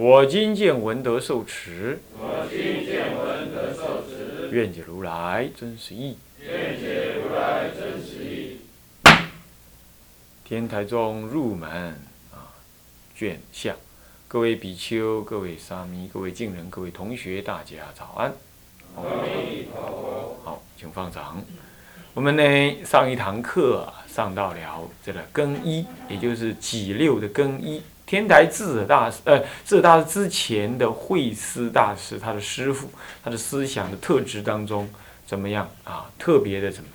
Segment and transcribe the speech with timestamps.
[0.00, 6.16] 我今见闻得受持，我今见闻得受持，愿解如来真实义。
[6.40, 8.58] 愿解如来真实义。
[10.44, 11.68] 天台宗入门
[12.30, 12.46] 啊，
[13.16, 13.74] 卷下，
[14.28, 18.32] 各位比丘、各位沙弥、各位敬人、各位同学，大家早安。
[18.94, 20.40] 阿弥陀佛。
[20.44, 21.44] 好，请放掌。
[22.14, 27.82] 我们呢上一堂课啊，上到了这个更衣，也就是己六的更一。
[28.08, 32.88] 天台智者大师，呃，智者大师之前的慧思大师，他的师傅，
[33.22, 34.88] 他的思想的特质当中
[35.26, 36.10] 怎么样啊？
[36.18, 36.88] 特别的怎么？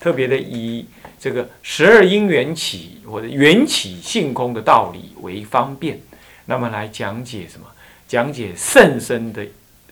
[0.00, 0.84] 特别的以
[1.16, 6.00] 这个十二因缘起或者缘起性空的道理为方便，
[6.46, 7.66] 那么来讲解什么？
[8.08, 9.46] 讲解甚深的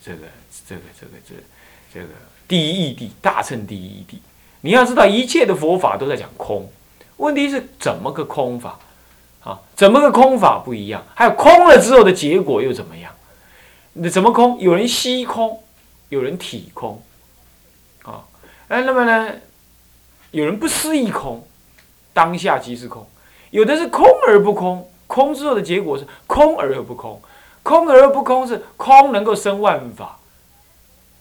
[0.05, 0.19] 这个
[0.67, 1.35] 这个这个这
[1.95, 2.09] 这个
[2.49, 4.17] 第一义谛，大乘第一义谛。
[4.63, 6.69] 你要知道，一切的佛法都在讲空，
[7.19, 8.81] 问题是怎么个空法？
[9.47, 11.05] 啊，怎么个空法不一样？
[11.15, 13.13] 还有空了之后的结果又怎么样？
[13.93, 14.59] 那怎么空？
[14.59, 15.63] 有人吸空，
[16.09, 17.01] 有人体空，
[18.03, 18.27] 啊，
[18.67, 19.33] 哎，那么呢，
[20.33, 21.47] 有人不思议空，
[22.13, 23.05] 当下即是空；
[23.51, 27.23] 有的是空而不空，空之后的结果是空而又不空，
[27.63, 30.19] 空而又不空是空能够生万法，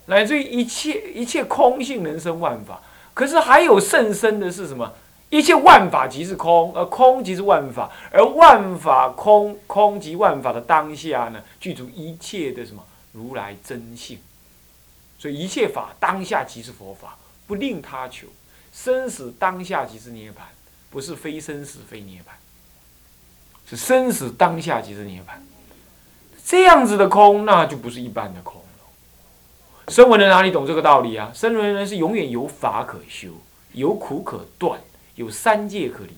[0.07, 2.81] 乃至于一切一切空性能生万法。
[3.13, 4.91] 可是还有甚深的是什么？
[5.29, 14.19] 一切万法即是空，而空即是万法，而万法空，空即万法的当下呢，具足一切的什么如来真性。
[15.17, 18.27] 所以一切法当下即是佛法，不令他求。
[18.71, 20.35] 生死当下即是涅槃，
[20.89, 25.33] 不是非生死非涅槃，是生死当下即是涅槃。
[26.45, 29.91] 这样子的空，那就不是一般的空了。
[29.91, 31.31] 声闻人哪里懂这个道理啊？
[31.33, 33.29] 声闻人是永远有法可修，
[33.71, 34.79] 有苦可断。
[35.15, 36.13] 有三界可离，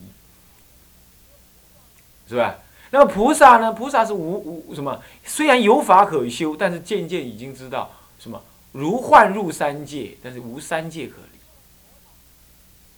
[2.28, 2.59] 是吧？
[2.90, 3.74] 那么菩萨呢？
[3.74, 5.03] 菩萨是无无什么？
[5.25, 8.41] 虽然有法可修，但是渐渐已经知道什么？
[8.72, 11.40] 如幻入三界，但是无三界可离。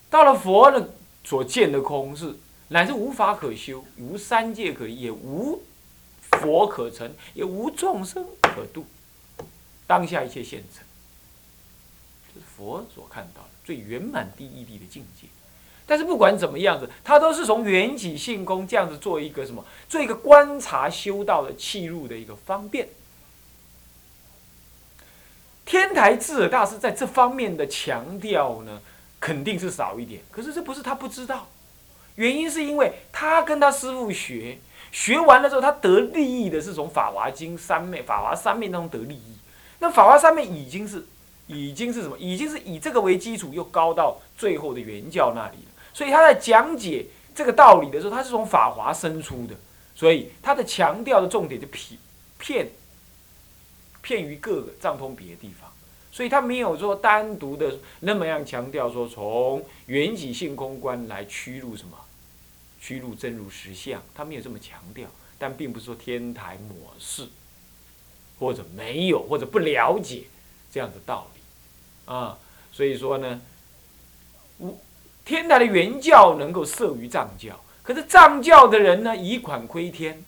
[0.09, 0.91] 到了佛的
[1.23, 2.35] 所见的空是
[2.67, 5.61] 乃是无法可修，无三界可离，也无
[6.33, 8.85] 佛可成，也无众生可度。
[9.87, 10.83] 当下一切现成，
[12.27, 15.27] 这是佛所看到的最圆满第一地的境界。
[15.89, 22.87] 但是不管怎么样子，他都是从缘起性空这样子做一个什么，做一个观察修道的契入的一个方便。
[25.65, 28.79] 天台智者大师在这方面的强调呢，
[29.19, 30.21] 肯定是少一点。
[30.29, 31.47] 可是这不是他不知道，
[32.17, 34.59] 原因是因为他跟他师父学，
[34.91, 39.33] 学完了之后，他得利益的是从《法华经》三昧、《法华三昧》当中得利益。
[39.79, 41.03] 那《法华三昧》已经是，
[41.47, 42.15] 已经是什么？
[42.19, 45.71] 已经是以这个为基础，又高到最后的原教那里了。
[45.93, 49.55] 所以他在讲解这个道理的时候，他是从法华生出的，
[49.95, 51.99] 所以他的强调的重点就偏
[52.37, 52.69] 偏
[54.01, 55.71] 偏于各个藏通别的地方，
[56.11, 61.97] 所以他没有说单独的那么样强调说从缘起性空观来驱入什么，
[62.81, 65.07] 驱入真如实相，他没有这么强调，
[65.37, 67.27] 但并不是说天台模式
[68.37, 70.23] 或者没有或者不了解
[70.71, 71.41] 这样的道理
[72.13, 72.37] 啊，
[72.71, 73.41] 所以说呢，
[74.59, 74.77] 无。
[75.25, 80.23] 天台的原教能够摄于藏教，可是藏教的人呢，以管窥天，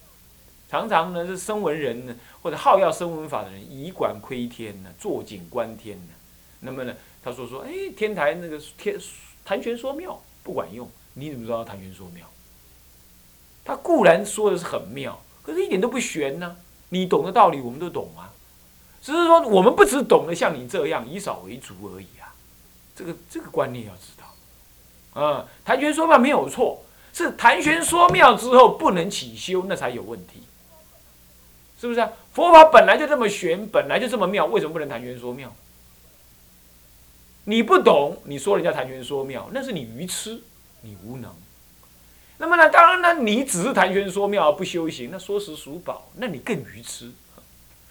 [0.70, 6.14] 常常呢是声闻人呢，或者好要声闻法的人，以管窥天呢，坐井观天呢。
[6.60, 6.94] 那么呢，
[7.24, 8.96] 他说说，哎，天台那个天
[9.44, 12.26] 谈玄说妙不管用，你怎么知道谈玄说妙？
[13.66, 16.58] 他固然说的是很妙，可是一点都不玄呢。
[16.90, 18.34] 你懂的道理我们都懂啊，
[19.02, 22.36] 只是说我们不只懂得像你这样以少为足而已啊。
[22.96, 24.21] 这个这个观念要知道。
[25.14, 30.44] 嗯，谈玄说妙没有错，是谈玄说妙之后不能起修，那才有问题，
[31.80, 32.10] 是不是啊？
[32.32, 35.54] 佛法本来就这么玄，本来就这么妙，为什么不能谈玄说妙？
[37.44, 40.42] 你不懂，你说人家谈玄说妙，那是你愚痴，
[40.82, 41.30] 你无能。
[42.38, 47.12] 那么呢，当然呢，你只是谈玄说妙不修行，那说实属宝，那你更愚痴，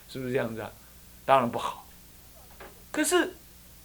[0.08, 0.70] 是不是这样子啊？
[1.26, 1.86] 当然不好。
[2.90, 3.36] 可是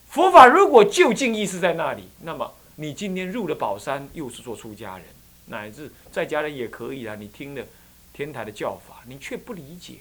[0.07, 2.49] 佛法如果就近意识在那里，那么。
[2.75, 5.07] 你今天入了宝山，又是做出家人，
[5.45, 7.16] 乃至在家人也可以啊。
[7.16, 7.66] 你听了
[8.12, 9.95] 天台的教法，你却不理解，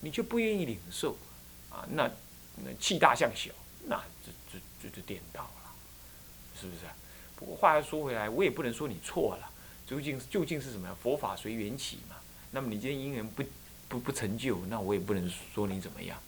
[0.00, 1.16] 你却不愿意领受，
[1.70, 2.10] 啊，那
[2.56, 3.50] 那气大向小，
[3.86, 5.72] 那这这这就颠倒了，
[6.60, 6.80] 是不是？
[7.36, 9.50] 不过话又说回来，我也不能说你错了，
[9.86, 10.94] 究竟究竟是什么呀？
[11.02, 12.16] 佛法随缘起嘛。
[12.50, 13.42] 那么你今天因缘不
[13.88, 16.18] 不不成就，那我也不能说你怎么样。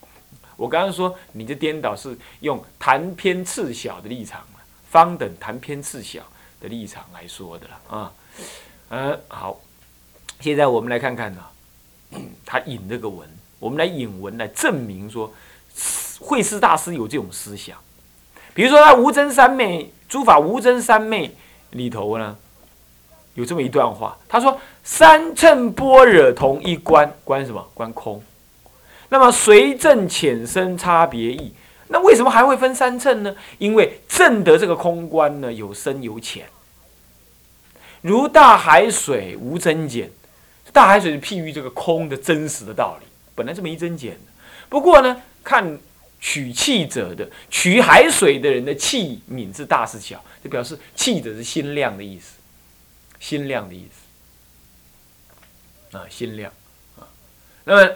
[0.57, 4.47] 我刚刚说你这颠倒是用谈偏次小的立场
[4.93, 6.21] 方等谈偏次小
[6.61, 8.13] 的立场来说的了啊。
[8.91, 9.59] 嗯，好，
[10.39, 11.43] 现在我们来看看呢，
[12.45, 13.27] 他引这个文，
[13.59, 15.33] 我们来引文来证明说，
[16.21, 17.79] 慧师大师有这种思想。
[18.53, 21.35] 比如说他无真三昧诸法无真三昧
[21.71, 22.37] 里头呢，
[23.33, 27.67] 有这么一段话，他说三乘般若同一观，观什么？
[27.73, 28.23] 观空。
[29.09, 31.55] 那么随正浅深差别异，
[31.93, 33.37] 那为什么还会分三乘呢？
[33.59, 36.47] 因为正得这个空观呢，有深有浅。
[38.01, 40.11] 如大海水无增减，
[40.73, 44.19] 大海水是譬喻这个空的真实的道理，本来是没增减。
[44.69, 45.79] 不过呢，看
[46.19, 52.39] 取气者的取海水的人的气敏是大是小，就表示气者是心量的意思，
[53.21, 53.87] 心量的意
[55.91, 56.51] 思啊，心量
[56.99, 57.07] 啊。
[57.65, 57.95] 那么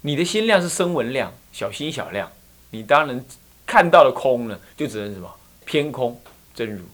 [0.00, 2.32] 你的心量是声闻量，小心小量，
[2.70, 3.24] 你当然
[3.66, 5.28] 看到的空呢，就只能什么
[5.64, 6.20] 偏空
[6.54, 6.84] 真如。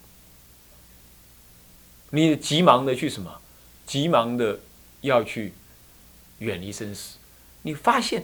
[2.09, 3.31] 你急忙的去什么？
[3.85, 4.57] 急忙的
[5.01, 5.53] 要去
[6.39, 7.17] 远离生死。
[7.61, 8.23] 你发现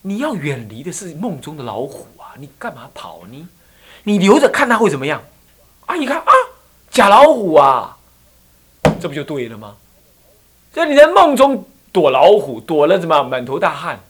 [0.00, 2.34] 你要远离的是梦中的老虎啊！
[2.38, 3.48] 你干嘛跑呢？
[4.04, 5.22] 你留着看他会怎么样？
[5.86, 5.96] 啊！
[5.96, 6.32] 你看啊，
[6.90, 7.96] 假老虎啊，
[9.00, 9.76] 这不就对了吗？
[10.72, 14.00] 在你在梦中躲老虎，躲了什么满头大汗？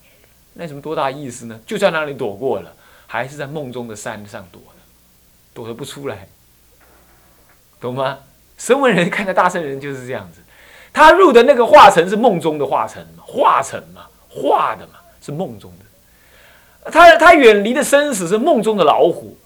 [0.55, 1.59] 那什么多大意思呢？
[1.67, 2.75] 就在那里躲过了，
[3.13, 4.81] 还是在梦中的山上躲的，
[5.53, 6.27] 躲得不出来，
[7.79, 8.21] 懂吗？
[8.57, 10.41] 声闻人看到大圣人就是这样子，
[10.95, 16.91] 他入的那个化成是梦中的化成嘛，化成嘛，化的嘛，是梦中的。
[16.91, 19.37] 他他远离的生死是梦中的老虎，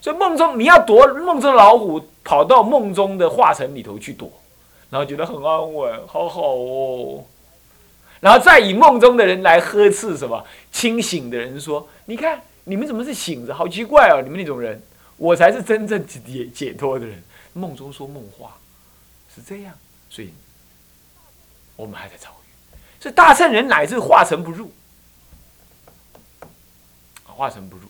[0.00, 4.30] 所以梦中你要躲梦中的老虎，跑到梦中的化成里头去躲，
[4.88, 7.24] 然后觉得很安稳，好好哦。
[8.20, 13.54] 然后再以梦中的人来呵斥什么清醒的人说：“你看你们怎么是醒着？
[13.54, 14.20] 好奇怪哦！
[14.22, 14.82] 你们那种人，
[15.16, 17.22] 我才是真正解解脱的人。
[17.54, 18.58] 梦中说梦话。”
[19.36, 19.74] 是这样，
[20.08, 20.32] 所以
[21.76, 22.80] 我们还在超越。
[22.98, 24.72] 所以大圣人乃至化成不入，
[27.24, 27.82] 化成不入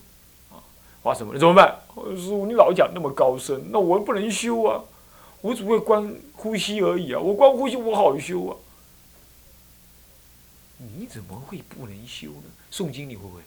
[0.51, 0.59] 啊，
[1.01, 1.79] 化成不入怎么办？
[2.17, 4.83] 师傅，你老讲那么高深，那我不能修啊，
[5.39, 8.57] 我只会观呼吸而已啊，我观呼吸我好修啊。
[10.79, 12.43] 你怎么会不能修呢？
[12.69, 13.41] 诵经你会不会？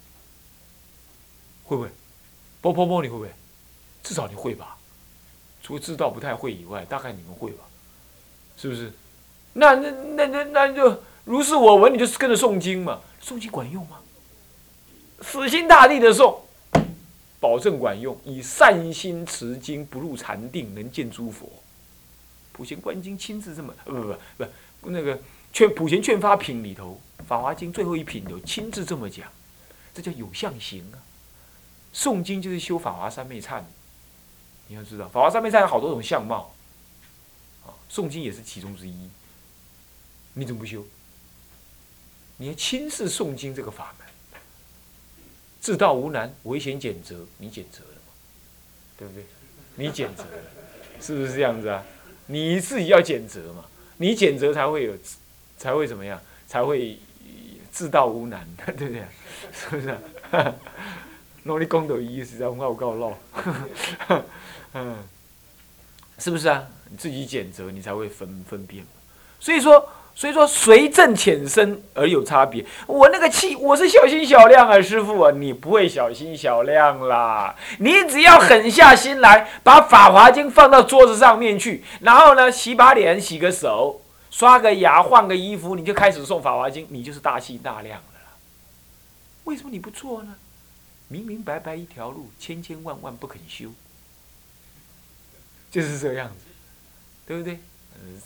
[1.71, 1.89] 会不会？
[2.61, 3.31] 波波波你会不会？
[4.03, 4.77] 至少你会吧？
[5.63, 7.65] 除了知道不太会以外，大概你们会吧？
[8.57, 8.93] 是不是？
[9.53, 13.01] 那那那那那就如是我闻，你就跟着诵经嘛。
[13.23, 13.99] 诵经管用吗？
[15.21, 16.39] 死心塌地的诵，
[17.39, 18.19] 保证管用。
[18.25, 21.49] 以善心持经，不入禅定，能见诸佛。
[22.53, 24.45] 普贤观经亲自这么，不不不
[24.81, 25.19] 不，那个
[25.53, 29.29] 劝普贤劝发品里头，《法华经》最后一品有亲自这么讲，
[29.95, 30.99] 这叫有相行啊。
[31.95, 33.63] 诵经就是修法华三昧忏，
[34.69, 36.55] 你要知道，法华三昧忏有好多种相貌。
[37.67, 39.11] 啊诵经也是其中之一，
[40.35, 40.85] 你怎么不修？
[42.37, 44.07] 你要亲自诵经这个法门，
[45.61, 48.13] 自道无难，唯险减责，你减责了吗？
[48.97, 49.27] 对不对？
[49.75, 50.43] 你减责了，
[51.01, 51.85] 是不是这样子啊？
[52.27, 53.65] 你自己要减责嘛，
[53.97, 54.97] 你减责才会有，
[55.59, 56.21] 才会怎么样？
[56.47, 56.99] 才会
[57.71, 59.05] 自道无难，对不对？
[59.53, 59.99] 是不是？
[61.45, 63.13] 力功德意思，然后我告诉
[64.75, 64.97] 嗯，
[66.19, 66.65] 是不是啊？
[66.91, 68.85] 你自己检责，你才会分分辨
[69.39, 72.65] 所以说，所以说随正浅深而有差别。
[72.87, 77.55] 我那个气，我是小心小量啊，师傅啊，你不会小心小量啦。
[77.79, 88.05] 你只要狠下心来，把《法华经》放到桌子上面去，然后呢，洗把脸，洗个手，刷个牙，换个衣服，你就开始送《法华经》，你就是大气大量了。
[89.45, 90.35] 为什么你不做呢？
[91.11, 93.71] 明明白白一条路，千千万万不肯修，
[95.71, 96.47] 就是这个样子。
[97.27, 97.61] 对不对？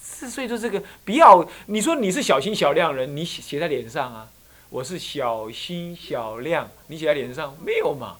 [0.00, 4.30] 四岁就这个，不要你说你是小心小量人，你写写在脸上啊。
[4.70, 8.16] 我是小心小量，你写在脸上没有嘛？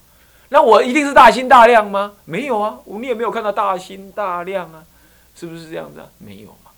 [0.51, 2.17] 那我一定是大心大量吗？
[2.27, 4.85] 没有啊，我你也没有看到大心大量啊，
[5.35, 6.11] 是不是这样子啊？
[6.19, 6.71] 没有嘛。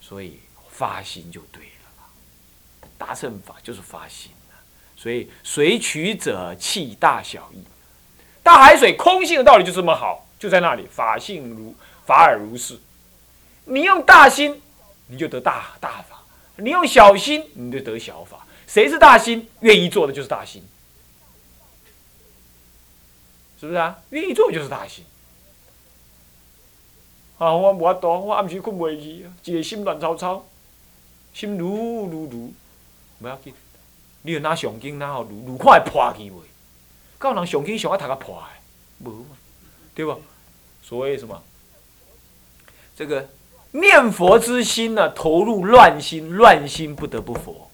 [0.00, 4.32] 所以发心就对了，大乘法就是发心。
[5.00, 7.62] 所以随取者气大小异，
[8.42, 11.72] 大海水空性的道理就这么好，就在那里，法性如
[12.04, 12.80] 法尔如是。
[13.64, 14.60] 你用大心，
[15.06, 16.16] 你就得大大法；
[16.56, 18.44] 你用小心，你就得小法。
[18.66, 19.48] 谁是大心？
[19.60, 20.66] 愿意做的就是大心。
[23.60, 24.00] 是不是啊？
[24.10, 25.04] 愿意做就是大心。
[27.38, 30.44] 啊，我无法度，我暗时困袂去，一个心乱糟糟，
[31.32, 31.68] 心如
[32.06, 32.52] 如如，
[33.20, 33.54] 不要紧。
[34.22, 37.28] 你有拿上经拿好如如看会破去袂？
[37.28, 39.36] 有人上经上爱读甲破的，无嘛，
[39.94, 40.20] 对不？
[40.82, 41.42] 所谓什么？
[42.96, 43.28] 这个
[43.72, 47.70] 念佛之心呢，投入乱心，乱心不得不佛。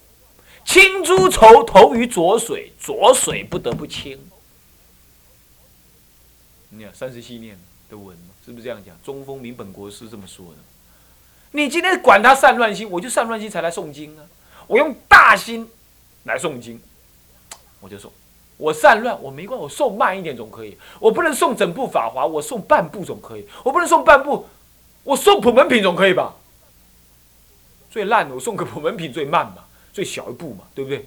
[0.64, 4.18] 清诸愁投于浊水，浊水不得不清。
[6.70, 7.58] 你看三十七念
[7.88, 8.16] 的文。
[8.44, 8.94] 是不是这样讲？
[9.02, 10.58] 中风明本国师这么说的。
[11.52, 14.26] 你今天管他善乱心，我就善乱心才来诵经啊！
[14.66, 15.66] 我用大心
[16.24, 16.80] 来诵经，
[17.80, 18.08] 我就诵。
[18.56, 20.78] 我散乱，我没关系，我诵慢一点总可以。
[21.00, 23.46] 我不能诵整部法华，我诵半部总可以。
[23.64, 24.46] 我不能诵半部，
[25.02, 26.34] 我诵普门品总可以吧？
[27.90, 31.06] 最烂的，我送个普门品最慢嘛，最小一步嘛，对不对？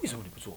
[0.00, 0.56] 为什么你不做？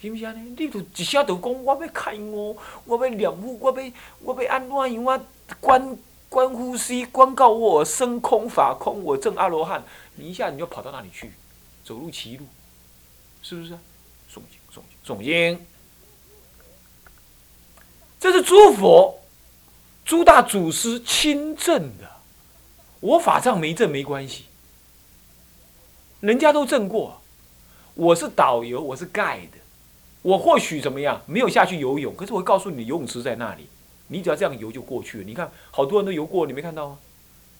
[0.00, 0.54] 是毋是安尼？
[0.58, 5.20] 你都一下就讲，我要开悟，我要念佛，我要我要安怎样啊？
[5.60, 5.98] 观
[6.30, 9.84] 观呼吸，观告我生空法空，我证阿罗汉。
[10.14, 11.32] 你一下你就跑到那里去，
[11.84, 12.46] 走入歧路，
[13.42, 13.72] 是不是？
[13.72, 15.66] 诵经，诵经，诵经。
[18.20, 19.18] 这是诸佛、
[20.04, 22.08] 诸大祖师亲证的，
[23.00, 24.44] 我法藏没证没关系，
[26.20, 27.20] 人家都证过，
[27.94, 29.58] 我是导游，我是盖的。
[30.22, 33.66] 我或许怎么样没有下去游泳，可是我会告诉你游泳池在那里，
[34.06, 35.24] 你只要这样游就过去了。
[35.24, 36.98] 你看好多人都游过，你没看到吗？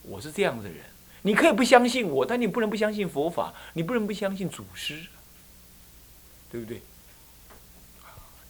[0.03, 0.79] 我是这样的人，
[1.23, 4.99] 你可以不相信我，但你不能不相信佛法，你不能不相信祖师，
[6.51, 6.81] 对不对？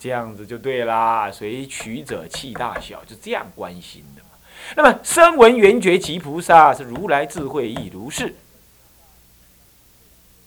[0.01, 1.31] 这样子就对啦。
[1.31, 4.31] 随取者气大小，就这样关心的嘛。
[4.75, 8.35] 那么声闻缘觉及菩萨是如来智慧亦如是。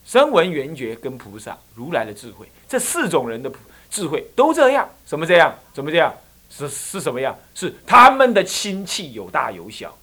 [0.05, 3.51] 声闻缘觉跟菩萨如来的智慧，这四种人的
[3.89, 5.58] 智慧都这样，什么这样？
[5.74, 6.13] 怎么这样？
[6.50, 7.38] 是是什么样？
[7.55, 9.98] 是他们的亲戚有大有小，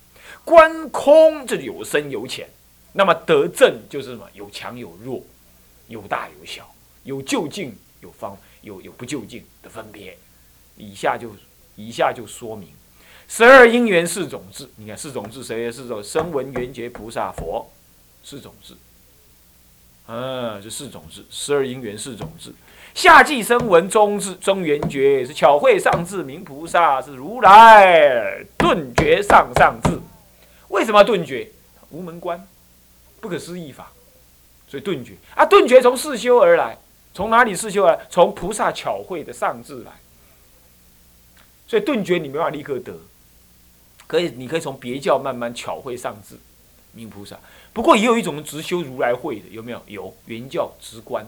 [0.44, 2.48] 观空这有深有浅，
[2.92, 4.28] 那么得正就是什么？
[4.34, 5.22] 有强有弱，
[5.88, 6.68] 有大有小，
[7.04, 10.16] 有就近有方，有有不就近的分别。
[10.76, 11.30] 以下就
[11.76, 12.68] 以下就说明
[13.28, 14.68] 十二因缘四种智。
[14.76, 15.70] 你看四种智谁？
[15.70, 17.70] 四种声闻缘觉菩萨佛
[18.24, 18.74] 四种智。
[20.08, 22.52] 嗯，这四种智，十二因缘四种智，
[22.94, 29.98] 下济声闻中智，中缘觉是巧慧上智，明菩萨是如来顿觉上上智。
[30.72, 31.48] 为什么顿觉？
[31.90, 32.48] 无门关，
[33.20, 33.92] 不可思议法，
[34.66, 36.78] 所以顿觉啊，顿觉从四修而来，
[37.12, 38.06] 从哪里四修而来？
[38.10, 39.92] 从菩萨巧慧的上智来。
[41.68, 42.98] 所以顿觉你没办法立刻得，
[44.06, 46.36] 可以，你可以从别教慢慢巧慧上智，
[46.92, 47.38] 明菩萨。
[47.74, 49.82] 不过也有一种直修如来会的，有没有？
[49.86, 51.26] 有原教直观，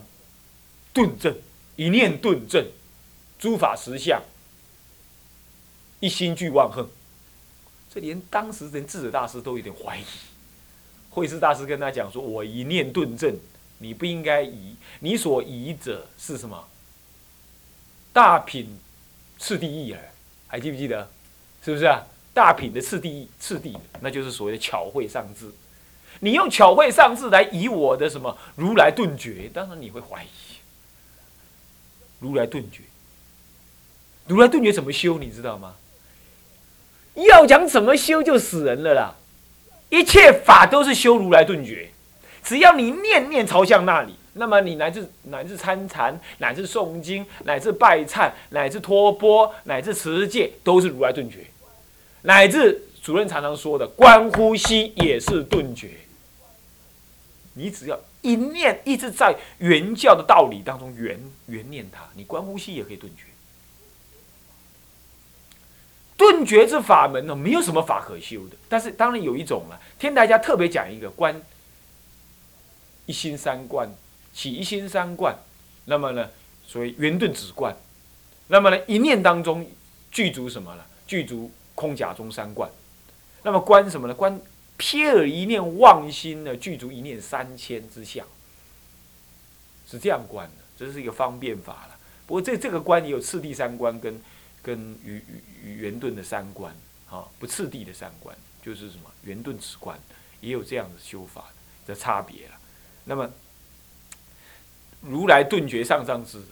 [0.94, 1.36] 顿正，
[1.76, 2.66] 一念顿正，
[3.38, 4.22] 诸法实相，
[6.00, 6.86] 一心俱忘恨。
[7.94, 10.04] 这连当时连智者大师都有点怀疑。
[11.10, 13.32] 慧师大师跟他讲说：“我一念顿证，
[13.78, 16.68] 你不应该疑，你所疑者是什么？
[18.12, 18.76] 大品
[19.38, 20.02] 次第义耳，
[20.48, 21.08] 还记不记得？
[21.64, 22.04] 是不是啊？
[22.32, 25.52] 大品的次第义，次第，那就是所谓的巧慧上智。”
[26.18, 30.28] 你用巧慧上智来以我的什么如来顿觉，当然你会怀疑。
[32.18, 32.82] 如来顿觉，
[34.26, 35.18] 如来顿觉怎么修？
[35.18, 35.76] 你知道吗？
[37.14, 39.14] 要讲怎么修就死人了啦！
[39.90, 41.88] 一切法都是修如来顿觉，
[42.42, 51.47] 只要你念念朝向那里，那么你乃至乃至参禅，乃至诵经，乃至拜忏，乃至托钵，乃至持戒，都是如来顿觉。
[52.23, 55.90] 乃至主任常常说的观呼吸也是顿觉。
[57.52, 63.25] 你只要一念一直在原教的道理当中原原念它，你观呼吸也可以顿觉。
[66.16, 68.56] 顿觉之法门呢，没有什么法可修的。
[68.68, 71.40] 但是当然有一种了，天台家特别讲一个观
[73.06, 73.88] 一心三观，
[74.33, 75.37] 起一心三观，
[75.87, 76.30] 那么呢，
[76.66, 77.76] 所谓圆顿止观，
[78.49, 79.68] 那么呢一念当中
[80.11, 80.85] 具足什么呢？
[81.06, 82.71] 具足空假中三观，
[83.42, 84.14] 那么观什么呢？
[84.14, 84.40] 观。
[84.76, 88.26] 瞥尔一念妄心呢，具足一念三千之相，
[89.88, 91.97] 是这样观的，这是一个方便法了。
[92.26, 94.21] 不过这这个观也有次第三观跟
[94.64, 95.23] 跟与
[95.62, 96.75] 与圆顿的三观，
[97.11, 99.97] 啊，不次第的三观，就是什么圆顿止观，
[100.40, 101.44] 也有这样的修法
[101.87, 102.54] 的差别了。
[103.04, 103.30] 那么
[105.02, 106.42] 如来顿觉上上智，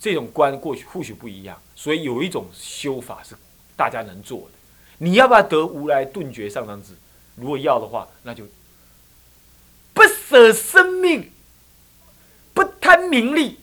[0.00, 3.36] 这种观过去或许不一样，所以有一种修法是
[3.76, 4.58] 大家能做的。
[4.98, 6.94] 你要不要得如来顿觉上上智？
[7.36, 8.44] 如果要的话，那就
[9.92, 11.30] 不舍生命，
[12.52, 13.60] 不贪名利，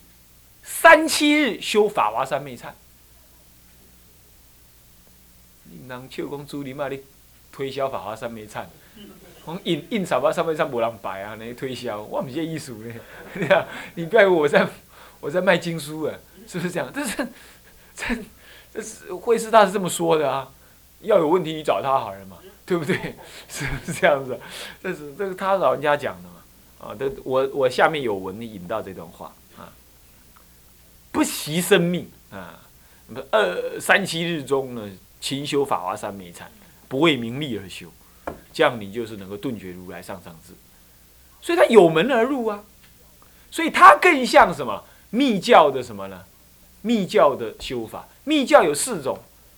[0.64, 2.72] 三七日修法华三昧忏。
[5.66, 7.00] 你人笑讲朱林啊，你
[7.52, 8.64] 推销法华三昧忏，
[9.46, 12.94] 讲印印法华三昧忏无人摆啊，你推销，我唔是这意思呢。
[13.34, 14.68] 对啊，你不要以为我在
[15.20, 16.16] 我在卖经书啊，
[16.48, 16.90] 是不是这样？
[16.94, 17.28] 但是
[17.96, 18.06] 这
[18.74, 20.50] 这是惠师大是这么说的啊。
[21.02, 22.96] 要有问题你找他好人嘛，对不对？
[23.50, 24.40] 是不是这样子？
[24.84, 26.36] 这是这是他老人家讲的嘛。
[26.80, 29.74] 啊，这我我下面有文引到这段话啊，
[31.12, 32.60] 不惜生命啊，
[33.32, 34.90] 二三七日中呢，
[35.22, 36.52] 勤修法华三昧禅，
[36.90, 37.88] 不为名利而修，
[38.52, 40.54] 这样你就是能够顿觉如来上上智。
[41.42, 42.64] 所以他有门而入啊，
[43.50, 46.24] 所以他更像什么密教的什么呢？
[46.82, 49.18] 密教的修法，密教有四种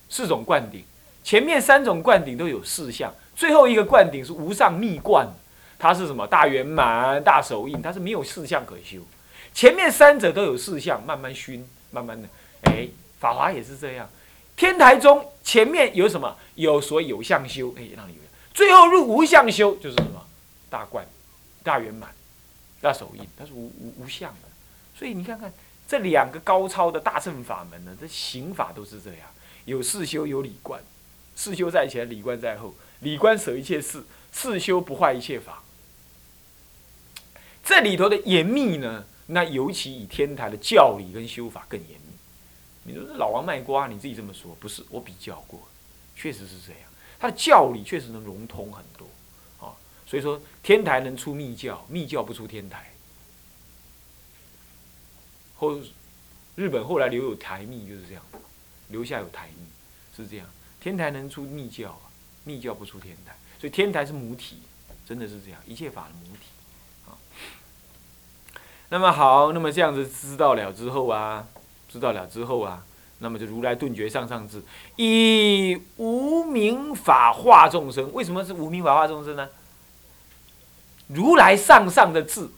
[0.09, 0.83] 四种灌顶。
[1.23, 5.25] 前面三种灌顶都有四项，最后一个灌顶是无上密灌，
[5.79, 8.99] 它是什么大圆满、大手印，它是没有四项可修。
[9.53, 12.27] 前面三者都有四项，慢慢熏，慢慢的，
[12.63, 12.89] 哎，
[13.19, 14.09] 法华也是这样。
[14.55, 16.37] 天台中前面有什么？
[16.55, 18.15] 有所有相修，哎，让你
[18.53, 20.23] 最后入无相修，就是什么
[20.69, 21.03] 大观、
[21.63, 22.13] 大圆满、
[22.79, 24.49] 大手印，它是无无无相的。
[24.95, 25.51] 所以你看看
[25.87, 29.21] 这两个高超的大乘法门呢，这行法都是这样，
[29.65, 30.79] 有四修，有理观。
[31.35, 32.75] 四修在前，理观在后。
[32.99, 35.63] 理观舍一切事，四修不坏一切法。
[37.63, 42.12] 这里头的严密呢，那尤其以天台的教理跟修法更严密。
[42.83, 44.83] 你说老王卖瓜，你自己这么说，不是？
[44.89, 45.61] 我比较过，
[46.15, 46.81] 确实是这样。
[47.19, 49.07] 他的教理确实能融通很多
[49.65, 49.73] 啊。
[50.05, 52.91] 所以说，天台能出密教，密教不出天台。
[55.55, 55.79] 后
[56.55, 58.23] 日本后来留有台密就是这样，
[58.89, 59.65] 留下有台密
[60.15, 60.47] 是这样。
[60.81, 61.97] 天台能出密教，
[62.43, 64.61] 密教不出天台，所以天台是母体，
[65.05, 66.47] 真的是这样，一切法的母体
[67.07, 67.15] 啊。
[68.89, 71.47] 那么好，那么这样子知道了之后啊，
[71.93, 72.83] 知道了之后啊，
[73.19, 74.61] 那么就如来顿觉上上智，
[74.95, 78.11] 以无名法化众生。
[78.11, 79.47] 为什么是无名法化众生呢？
[81.07, 82.49] 如来上上的智，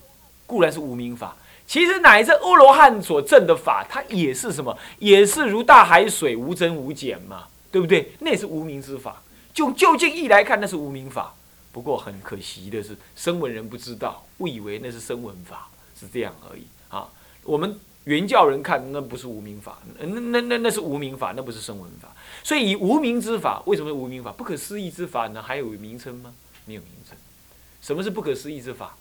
[0.46, 1.36] 固然是无名法，
[1.68, 4.78] 其实乃至阿罗汉所证的法，它也是什么？
[5.00, 7.48] 也是如大海水，无增无减嘛。
[7.72, 8.14] 对不对？
[8.20, 9.22] 那也是无名之法。
[9.54, 11.34] 就就近义来看，那是无名法。
[11.74, 15.68] 不过很可惜的是，声闻人不知道，误以为那是声闻法，
[16.00, 17.10] 是这样而已啊。
[17.44, 22.10] 我们原教人看，那不是无名法，那那那那是无名法，那不是声闻法。
[22.44, 24.32] 所以以无名之法，为什么无名法？
[24.32, 25.42] 不可思议之法呢？
[25.42, 26.34] 还有名称吗？
[26.66, 27.18] 没有名称。
[27.82, 28.96] 什么是不可思议之法？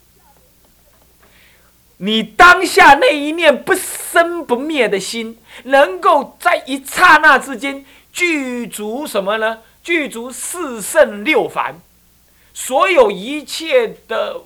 [1.98, 7.84] 你当下那一念不生不灭的心，能够在一刹那之间。
[8.12, 9.60] 具足什么呢？
[9.82, 11.80] 具足四圣六凡，
[12.52, 14.40] 所有一切的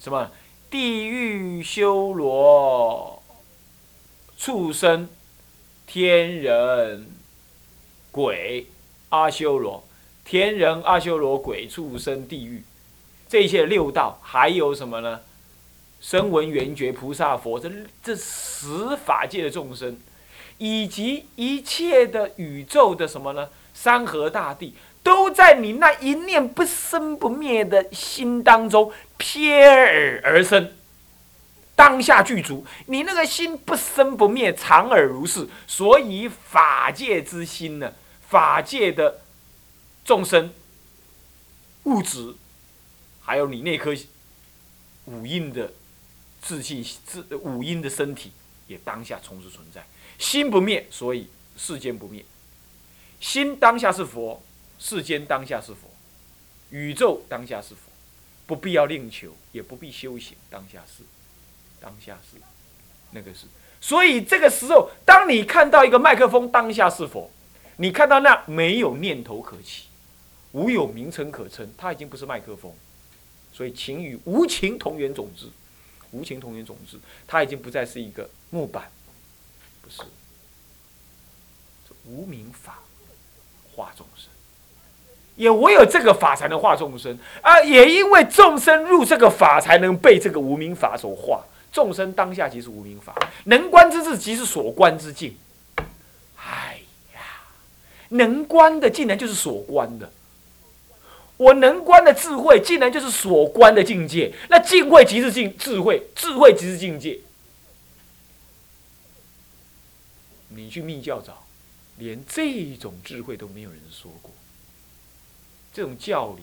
[0.00, 0.30] 什么
[0.68, 3.21] 地狱修罗、
[4.44, 5.08] 畜生、
[5.86, 7.06] 天人、
[8.10, 8.66] 鬼、
[9.10, 9.84] 阿修罗、
[10.24, 12.64] 天人、阿修罗、鬼、畜生、地狱，
[13.28, 15.20] 这些六道，还有什么呢？
[16.00, 17.70] 声闻缘觉菩萨佛，这
[18.02, 19.96] 这十法界的众生。
[20.58, 23.48] 以及一切的宇宙的什么呢？
[23.72, 24.74] 山河大地
[25.04, 30.72] 都在你那一念不生不灭的心当中瞥耳而生，
[31.82, 32.64] 当下具足。
[32.86, 35.48] 你那个心不生不灭，常而如是。
[35.66, 37.92] 所以法界之心呢，
[38.28, 39.20] 法界的
[40.04, 40.54] 众生、
[41.82, 42.36] 物质，
[43.20, 43.92] 还有你那颗
[45.06, 45.72] 五阴的
[46.40, 48.30] 自信、自五阴的身体，
[48.68, 49.84] 也当下同时存在。
[50.18, 52.24] 心不灭，所以世间不灭。
[53.18, 54.40] 心当下是佛，
[54.78, 55.90] 世间当下是佛，
[56.70, 57.90] 宇宙当下是佛，
[58.46, 61.02] 不必要另求，也不必修行，当下是，
[61.82, 62.36] 当下是，
[63.10, 63.46] 那个是。
[63.80, 67.28] 所以这个时候，当你看到一个麦克风，当下是佛，
[67.78, 69.86] 你看到那没有念头可起，
[70.52, 72.72] 无有名称可称，它已经不是麦克风。
[73.52, 75.50] 所以情与无情同源种子，
[76.12, 78.90] 无情同源种子，它已经不再是一个木板。
[79.82, 80.02] 不是，
[82.06, 82.78] 无名法
[83.74, 84.28] 化众生，
[85.34, 87.60] 也唯有这个法才能化众生啊！
[87.62, 91.44] 也因为众生入这个法，才能被这个无名法所化。
[91.72, 95.36] 众生当下即是无名法，能观之智即是所观之境。
[96.36, 96.80] 哎
[97.14, 97.20] 呀，
[98.10, 100.12] 能观的竟然就是所观的，
[101.38, 104.34] 我能观的智慧竟然就是所观的境界。
[104.50, 107.18] 那境慧即是境智慧，智慧即是境界。
[110.48, 111.42] 你去密教找，
[111.96, 114.30] 连这种智慧都没有人说过。
[115.72, 116.42] 这种教理，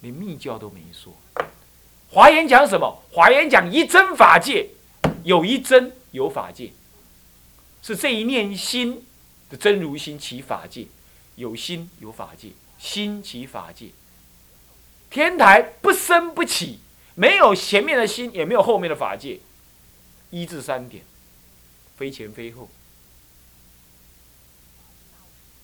[0.00, 1.14] 连密教都没说。
[2.10, 3.02] 华严讲什么？
[3.12, 4.68] 华严讲一真法界，
[5.24, 6.72] 有一真有法界，
[7.82, 9.06] 是这一念心
[9.50, 10.86] 的真如心起法界，
[11.36, 13.90] 有心有法界，心起法界。
[15.10, 16.80] 天台不生不起，
[17.14, 19.40] 没有前面的心，也没有后面的法界，
[20.30, 21.04] 一至三点，
[21.96, 22.68] 非前非后，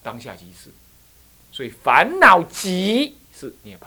[0.03, 0.71] 当下即是，
[1.53, 3.87] 所以烦恼即是涅槃，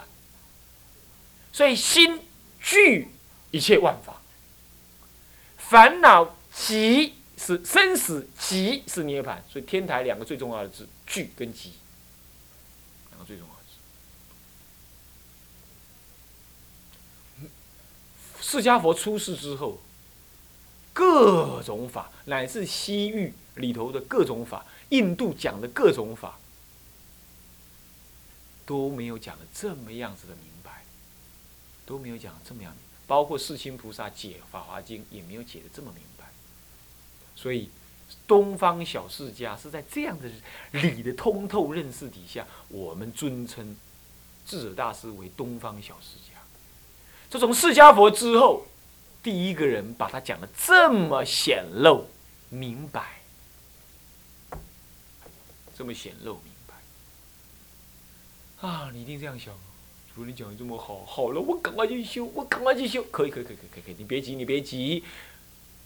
[1.52, 2.20] 所以心
[2.68, 3.08] 具
[3.52, 4.22] 一切万法，
[5.58, 11.72] 烦恼即是生死即是涅槃，所以天台两个最重要的字具跟即，
[13.12, 13.54] 两个最重要。
[18.42, 19.78] 释迦佛出世之后，
[20.94, 26.38] 各种法，乃至西域里头的各种法，印度讲的各种法，
[28.66, 30.44] 都没有讲的这么样子的明，
[31.88, 32.72] 都没有讲这么样，
[33.08, 36.26] 包括世亲菩萨解《法华经》也没有解的这么明白。
[37.36, 37.70] 所以，
[38.28, 40.30] 东方小释迦是在这样的
[40.72, 43.76] 理的通透认识底下，我们尊称
[44.46, 46.36] 智者大师为东方小释迦。
[47.30, 48.66] 这从释迦佛之后，
[49.24, 52.10] 第一个人把他讲的这么显露
[52.50, 53.22] 明白，
[55.78, 56.74] 这么显露明白
[58.68, 58.90] 啊！
[58.94, 59.54] 你一定这样想，
[60.18, 65.04] 主任讲的这么好，好了，我赶快去修，我赶快去修，可以，可以，可以，可以，可以，你别急，你别急，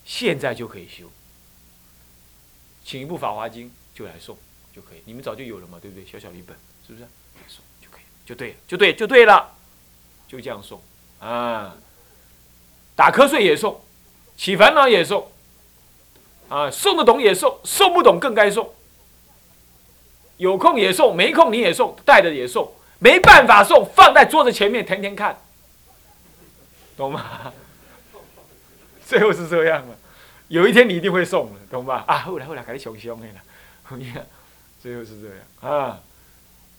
[0.05, 1.03] 现在就可以修，
[2.85, 4.37] 请一部《法华经》就来送
[4.73, 6.05] 就可以，你们早就有了嘛，对不对？
[6.05, 6.55] 小小一本，
[6.87, 7.05] 是不是？
[7.49, 9.53] 送就可以，就对了，就对，就对了，
[10.29, 10.81] 就这样送。
[11.19, 11.75] 啊，
[12.95, 13.81] 打瞌睡也送，
[14.37, 15.29] 起烦恼也送，
[16.47, 18.73] 啊，送得懂也送，送不懂更该送。
[20.37, 25.35] 有空也送，没空你也送，带着也送，没办法送，放在桌子前面天天看，
[26.95, 27.51] 懂吗？
[29.03, 29.97] 最后是这样了，
[30.49, 32.03] 有一天你一定会送的，懂吧？
[32.07, 33.41] 啊，后来后来改的凶凶的了，
[34.79, 35.99] 最后是这样啊，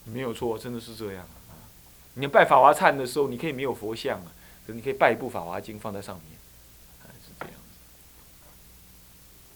[0.05, 1.27] 没有错，真的是这样。
[2.15, 4.31] 你拜法华忏的时候，你可以没有佛像啊，
[4.65, 6.39] 可你可以拜一部法华经放在上面，
[7.21, 7.61] 是这样子。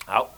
[0.06, 0.28] 好，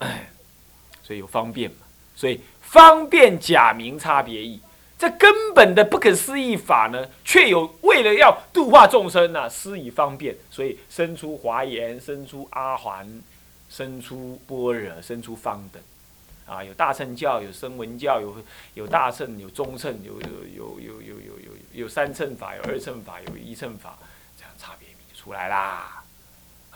[1.03, 1.79] 所以有方便嘛，
[2.15, 4.61] 所以方便假名差别义，
[4.99, 13.09] 这根本的不可思议法呢，却有为了要度化众生啊，施以方便，所以生出华严，生出阿含，
[13.71, 15.81] 生出般若，生出方等。
[16.47, 18.35] 啊，有大乘教，有声闻教，有
[18.75, 23.97] 有大乘，有中乘，有有有有有有有有三乘法，有二乘法，有一乘法，
[24.37, 25.98] 这样差别就出来啦。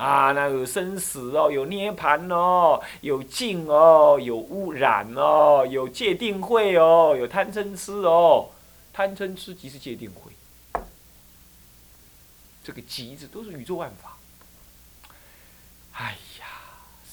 [0.03, 8.51] 啊，那有生死哦，有涅盘哦，有净哦，有污染哦，有界定会哦，有贪嗔痴哦，
[8.93, 10.33] 贪嗔痴即是界定会。
[12.65, 14.17] 这个“极”字都是宇宙万法。
[15.93, 16.47] 哎呀，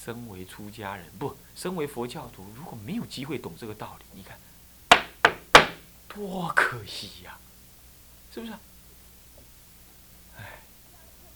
[0.04, 1.36] 身为出家人不？
[1.54, 4.36] 身为佛教徒，如果没有机会懂这个道理，你看
[6.08, 7.38] 多可惜呀，
[8.34, 8.52] 是不是？
[10.38, 10.60] 哎，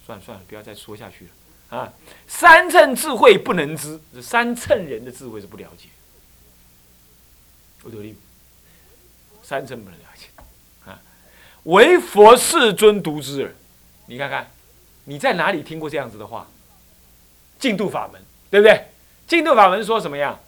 [0.05, 1.31] 算了算了，不要再说下去了
[1.75, 1.93] 啊！
[2.29, 5.89] 三乘智慧不能知，三乘人的智慧是不了解。
[7.83, 8.17] 我得力，
[9.43, 10.27] 三乘不能了解
[10.87, 11.01] 啊！
[11.65, 13.55] 唯佛世尊独知耳。
[14.07, 14.49] 你看看，
[15.05, 16.47] 你在哪里听过这样子的话？
[17.59, 18.87] 净土法门，对不对？
[19.27, 20.39] 净土法门说什么样？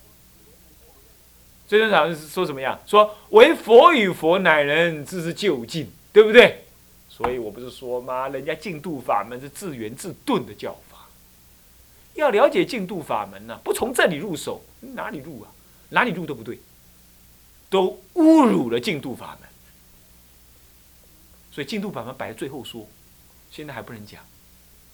[1.67, 2.79] 最正常是说什么样？
[2.87, 6.65] 说为佛与佛乃人自是究竟，对不对？
[7.09, 8.29] 所以我不是说吗？
[8.29, 10.77] 人家净土法门是自圆自顿的教。
[12.17, 15.53] 要了解净土法门呢，不从这里入手，哪里入啊？
[15.91, 16.59] 哪里入都不对，
[17.71, 19.49] 都侮辱了净土法门。
[21.53, 22.87] 所以净土法门摆在最后说，
[23.51, 24.25] 现在还不能讲。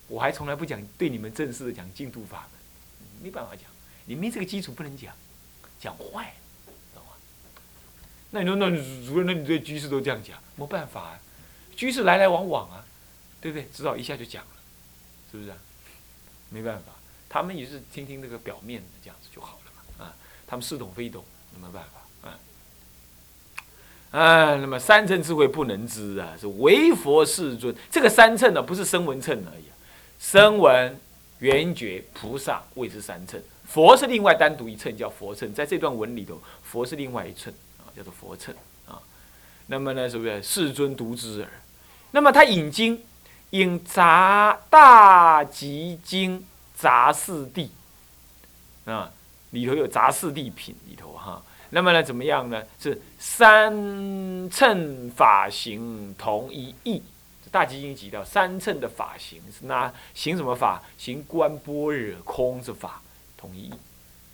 [0.08, 2.60] 我还从来不讲对你们正式的讲净土法门。
[3.22, 3.64] 没办法讲，
[4.04, 5.14] 你没这个基础不能讲，
[5.80, 6.34] 讲坏，
[6.92, 7.12] 懂吗？
[8.30, 8.70] 那你说，那
[9.06, 11.20] 主任，那你对居士都这样讲，没办法啊，
[11.76, 12.84] 居士来来往往啊，
[13.40, 13.68] 对不对？
[13.72, 14.50] 知道一下就讲了，
[15.30, 15.56] 是不是啊？
[16.50, 16.92] 没办法，
[17.32, 20.14] 他们也是听听这个表面的这样子就好了嘛，啊，
[20.46, 21.24] 他们似懂非懂，
[21.58, 27.74] 没办法，啊，啊，那么三乘智慧不能知啊，是唯佛世尊。
[27.90, 29.64] 这个三乘呢，不是声闻乘而已，
[30.18, 31.00] 声闻。
[31.38, 35.52] 圆觉菩萨谓之三乘，佛是另外单独一乘，叫佛乘。
[35.52, 38.54] 在这段文里头，佛是另外一乘啊，叫做佛乘
[38.86, 39.02] 啊。
[39.66, 41.50] 那么呢，是不是世尊独知耳？
[42.12, 43.02] 那么他引经，
[43.50, 46.46] 引杂大集经
[46.82, 47.70] 杂四地
[48.86, 49.08] 啊，
[49.50, 51.40] 里头有杂四地品里头哈。
[51.70, 52.60] 那么呢，怎么样呢？
[52.80, 53.70] 是三
[54.50, 57.00] 乘法行同一义，
[57.52, 60.82] 大基经提到三乘的法行是拿行什么法？
[60.98, 63.00] 行观般若空之法，
[63.36, 63.70] 同一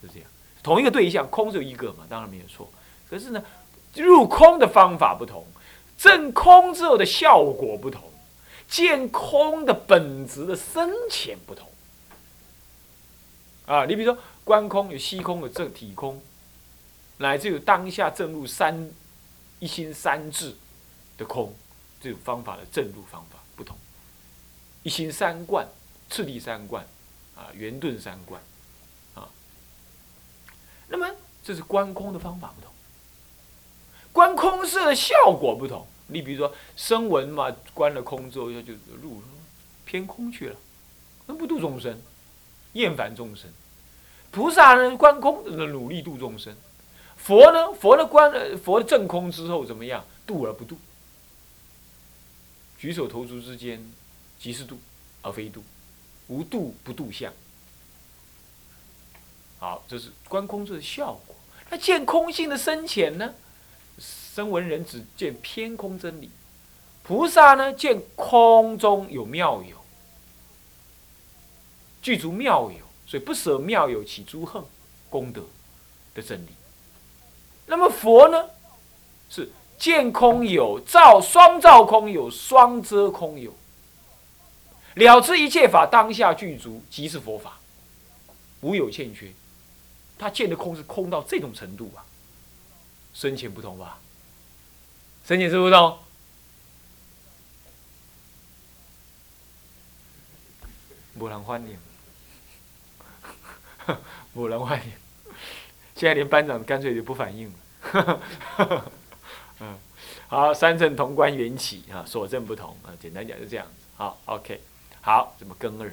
[0.01, 0.29] 是这样。
[0.63, 2.67] 同一个对象，空只有一个嘛，当然没有错。
[3.11, 3.45] 可是呢，
[3.95, 5.45] 入空的方法不同，
[5.99, 8.03] 证空之后的效果不同，
[8.67, 11.69] 见空的本质的深浅不同。
[13.69, 16.19] 啊，你比如说观空有虚空有正体空，
[17.19, 18.91] 乃至有当下正入三
[19.59, 20.57] 一心三智
[21.19, 21.55] 的空，
[22.01, 23.77] 这种方法的正入方法不同。
[24.85, 25.69] 一心三观、
[26.09, 26.83] 次第三观
[27.37, 28.41] 啊，圆顿三观
[29.15, 29.29] 啊。
[30.89, 31.07] 那么
[31.45, 32.73] 这是观空的方法不同，
[34.15, 35.87] 观空色的效果不同。
[36.07, 39.23] 你比如说声闻嘛，观了空之后，它就入
[39.85, 40.57] 偏空去了，
[41.27, 42.01] 那不度众生。
[42.73, 43.51] 厌烦众生，
[44.31, 46.55] 菩萨呢观空的努力度众生，
[47.17, 50.77] 佛呢佛的观佛的正空之后怎么样度而不度，
[52.79, 53.85] 举手投足之间
[54.39, 54.79] 即是度
[55.23, 55.63] 而非度，
[56.29, 57.33] 无度不度相。
[59.59, 61.35] 好，这是观空之的效果。
[61.71, 63.35] 那见空性的深浅呢？
[63.99, 66.31] 声闻人只见偏空真理，
[67.03, 69.78] 菩萨呢见空中有妙有。
[72.09, 74.65] 具足妙有，所以不舍妙有起诸横
[75.11, 75.43] 功德
[76.15, 76.49] 的真理。
[77.67, 78.49] 那么佛呢，
[79.29, 79.47] 是
[79.79, 83.53] 见空有，照双照空有，双遮空有，
[84.95, 87.59] 了知一切法当下具足，即是佛法，
[88.63, 89.31] 无有欠缺。
[90.19, 92.01] 他见的空是空到这种程度啊，
[93.13, 93.99] 深浅不同吧？
[95.27, 95.99] 深浅是不同。
[101.19, 101.88] 无人欢迎。
[104.35, 104.93] 无人欢迎，
[105.95, 108.23] 现在连班长干脆就不反应了。
[109.61, 109.77] 嗯，
[110.29, 113.73] 好，三正同观缘起啊，所证不同啊，简单讲就这样子。
[113.97, 114.61] 好，OK，
[115.01, 115.93] 好，怎么更二？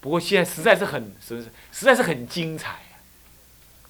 [0.00, 3.00] 不过现在实在是很，实实在是很精彩啊，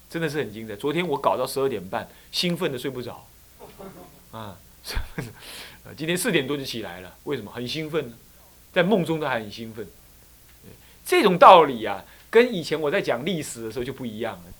[0.09, 0.75] 真的是很精彩。
[0.75, 3.27] 昨天我搞到十二点半，兴奋的睡不着。
[4.31, 4.57] 啊，
[5.97, 7.51] 今天四点多就起来了，为什么？
[7.51, 8.17] 很兴奋呢，
[8.71, 9.85] 在梦中都还很兴奋。
[11.05, 12.05] 这种道理啊。
[12.31, 14.50] 跟以前我在讲历史的时候就不一样了。